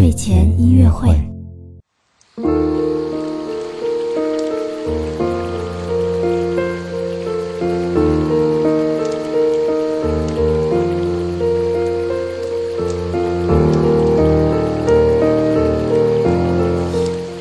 [0.00, 1.08] 睡前音乐会。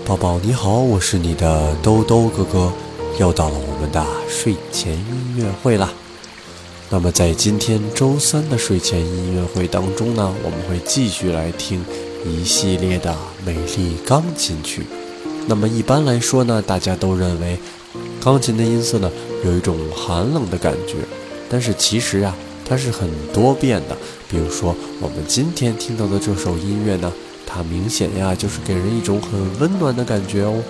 [0.06, 2.74] 宝宝你好，我是你的兜兜哥哥，
[3.22, 5.94] 又到了我们的睡前音乐会啦。
[6.90, 11.82] 那么在今天周三的睡前音乐会当中呢，我们会继续来听
[12.26, 13.16] 一系列的
[13.46, 14.84] 美丽钢琴曲。
[15.48, 17.58] 那么一般来说呢，大家都认为
[18.22, 19.12] 钢琴的音色呢
[19.44, 20.96] 有一种寒冷的感觉，
[21.50, 23.98] 但是其实啊，它是很多变的。
[24.30, 27.12] 比如说我们今天听到的这首音乐呢，
[27.48, 30.62] 它明显呀就是给人一种很温暖的感觉哦。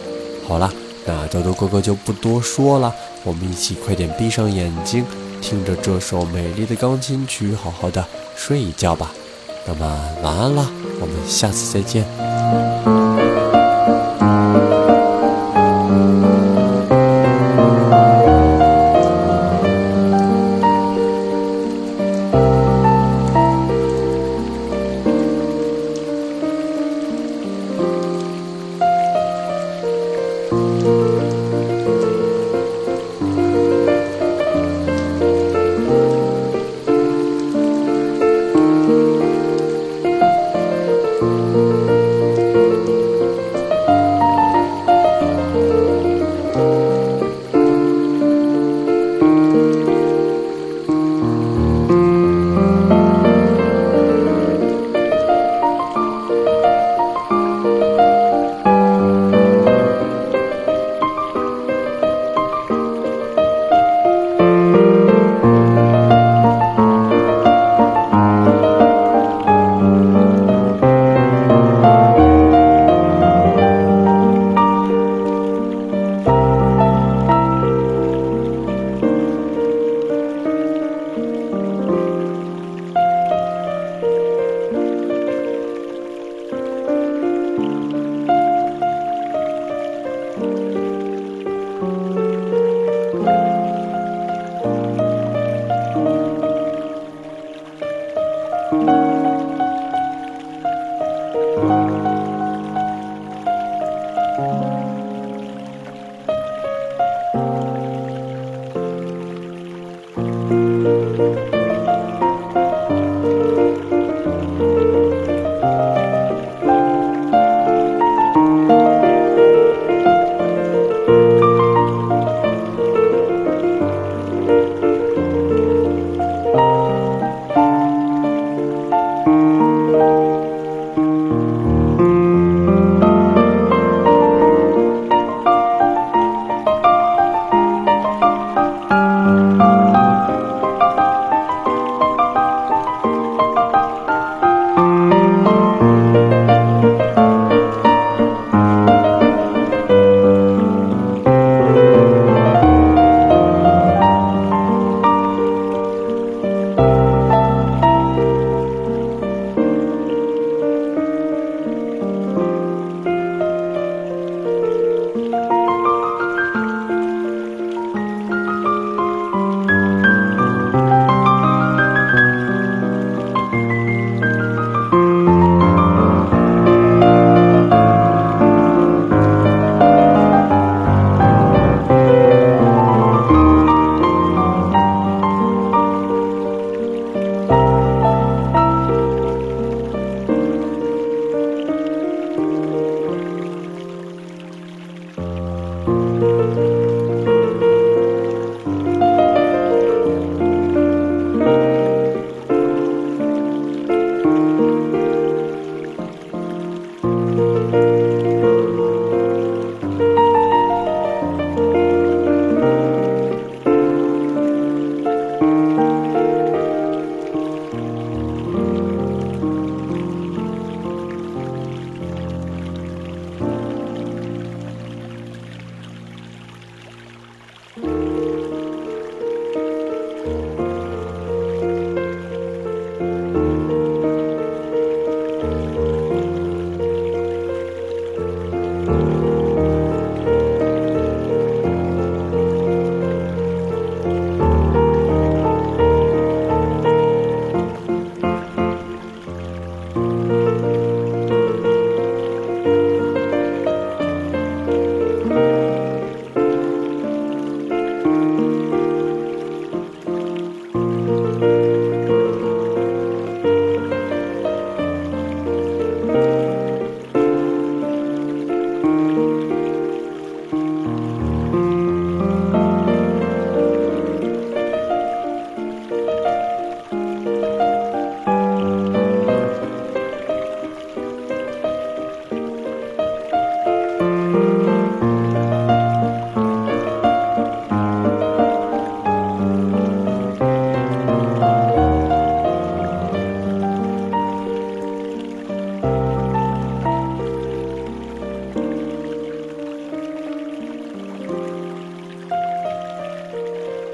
[0.47, 0.72] 好了，
[1.05, 5.03] 那豆豆哥哥就不多说了，我们一起快点闭上眼睛。
[5.41, 8.05] 听着这首美丽的钢琴曲，好好的
[8.36, 9.13] 睡一觉吧。
[9.71, 10.65] 那么晚安啦，
[10.99, 12.03] 我们下次再见。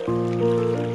[0.08, 0.95] Música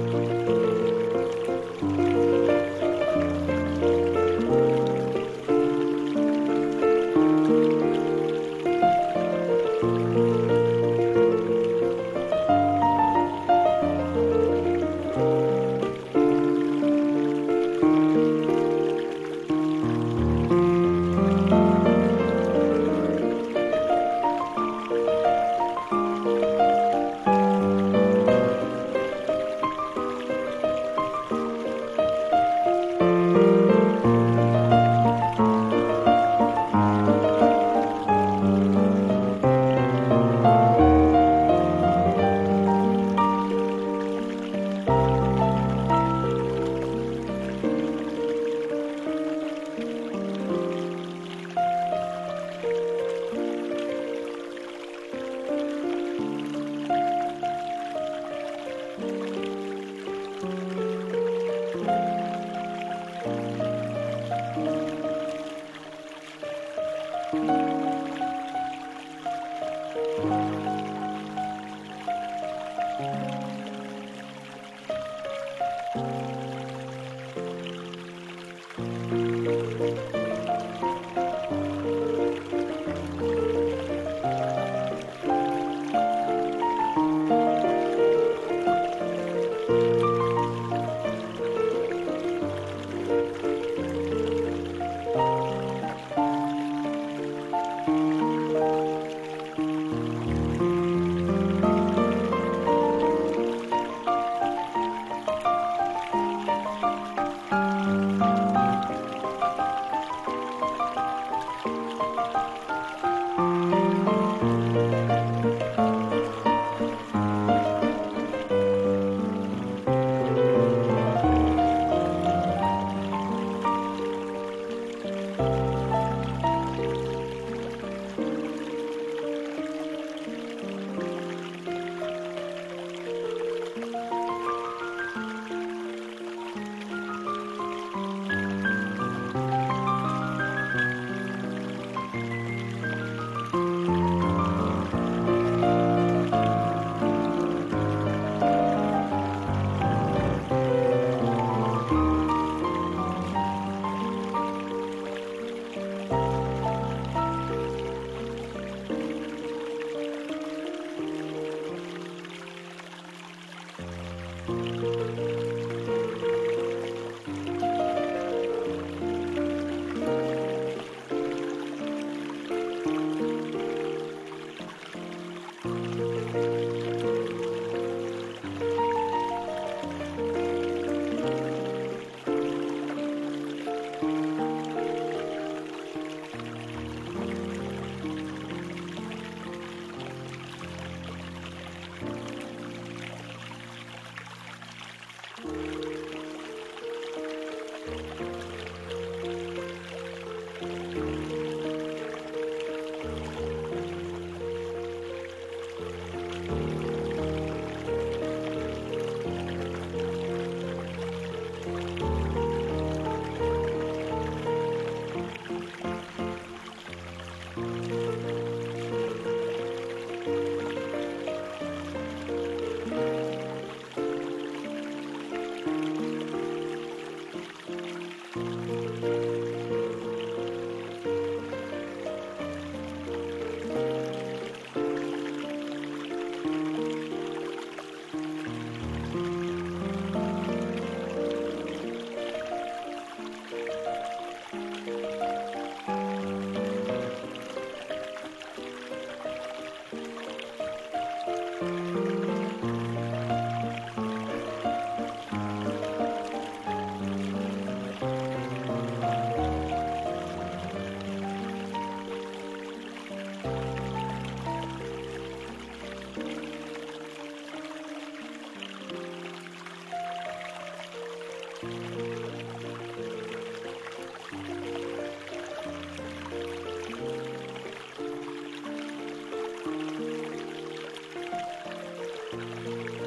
[282.32, 283.00] Música